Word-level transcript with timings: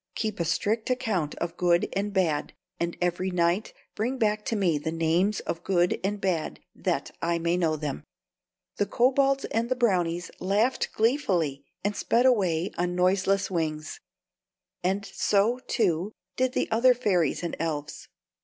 Keep 0.15 0.39
a 0.39 0.45
strict 0.45 0.89
account 0.89 1.35
of 1.35 1.57
good 1.57 1.87
and 1.93 2.11
bad, 2.11 2.53
and 2.79 2.97
every 2.99 3.29
night 3.29 3.71
bring 3.93 4.17
back 4.17 4.43
to 4.45 4.55
me 4.55 4.79
the 4.79 4.91
names 4.91 5.41
of 5.41 5.63
good 5.63 5.99
and 6.03 6.19
bad, 6.19 6.59
that 6.75 7.11
I 7.21 7.37
may 7.37 7.55
know 7.55 7.75
them." 7.75 8.03
The 8.77 8.87
kobolds 8.87 9.45
and 9.45 9.69
the 9.69 9.75
brownies 9.75 10.31
laughed 10.39 10.91
gleefully, 10.91 11.65
and 11.83 11.95
sped 11.95 12.25
away 12.25 12.71
on 12.79 12.95
noiseless 12.95 13.51
wings; 13.51 13.99
and 14.83 15.05
so, 15.05 15.59
too, 15.67 16.13
did 16.35 16.53
the 16.53 16.67
other 16.71 16.95
fairies 16.95 17.43
and 17.43 17.55
elves. 17.59 18.07